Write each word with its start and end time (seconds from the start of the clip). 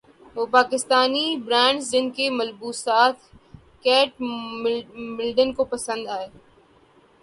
وہ 0.35 0.45
پاکستانی 0.51 1.25
برانڈز 1.45 1.91
جن 1.91 2.09
کے 2.17 2.29
ملبوسات 2.31 3.15
کیٹ 3.83 4.09
مڈلٹن 4.21 5.53
کو 5.53 5.63
پسند 5.73 6.07
ائے 6.15 6.27